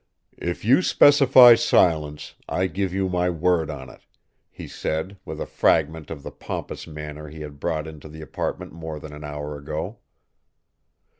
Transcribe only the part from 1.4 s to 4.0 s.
silence, I give you my word on